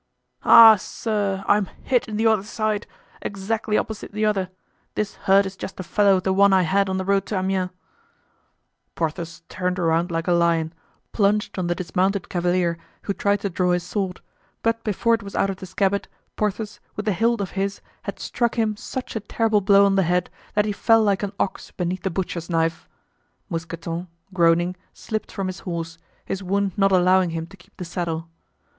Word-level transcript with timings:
"Ah, 0.41 0.77
sir! 0.77 1.43
I'm 1.47 1.67
hit 1.67 2.07
in 2.07 2.17
the 2.17 2.25
other 2.25 2.41
side! 2.41 2.87
exactly 3.21 3.77
opposite 3.77 4.11
the 4.11 4.25
other! 4.25 4.49
This 4.95 5.13
hurt 5.13 5.45
is 5.45 5.55
just 5.55 5.77
the 5.77 5.83
fellow 5.83 6.17
of 6.17 6.23
the 6.23 6.33
one 6.33 6.51
I 6.53 6.63
had 6.63 6.89
on 6.89 6.97
the 6.97 7.05
road 7.05 7.27
to 7.27 7.37
Amiens." 7.37 7.69
Porthos 8.95 9.43
turned 9.47 9.77
around 9.77 10.09
like 10.09 10.27
a 10.27 10.31
lion, 10.33 10.73
plunged 11.11 11.59
on 11.59 11.67
the 11.67 11.75
dismounted 11.75 12.29
cavalier, 12.29 12.79
who 13.03 13.13
tried 13.13 13.41
to 13.41 13.49
draw 13.51 13.73
his 13.73 13.83
sword; 13.83 14.21
but 14.63 14.83
before 14.83 15.13
it 15.13 15.21
was 15.21 15.35
out 15.35 15.51
of 15.51 15.57
the 15.57 15.67
scabbard, 15.67 16.07
Porthos, 16.35 16.79
with 16.95 17.05
the 17.05 17.13
hilt 17.13 17.39
of 17.39 17.51
his 17.51 17.79
had 18.01 18.17
struck 18.19 18.55
him 18.55 18.75
such 18.75 19.15
a 19.15 19.19
terrible 19.19 19.61
blow 19.61 19.85
on 19.85 19.97
the 19.97 20.01
head 20.01 20.31
that 20.55 20.65
he 20.65 20.71
fell 20.71 21.03
like 21.03 21.21
an 21.21 21.31
ox 21.39 21.69
beneath 21.69 22.01
the 22.01 22.09
butcher's 22.09 22.49
knife. 22.49 22.89
Mousqueton, 23.51 24.07
groaning, 24.33 24.75
slipped 24.95 25.31
from 25.31 25.45
his 25.45 25.59
horse, 25.59 25.99
his 26.25 26.41
wound 26.41 26.75
not 26.75 26.91
allowing 26.91 27.29
him 27.29 27.45
to 27.45 27.55
keep 27.55 27.77
the 27.77 27.85
saddle. 27.85 28.27